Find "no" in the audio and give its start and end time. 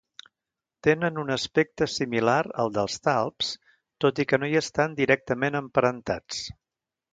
4.43-4.49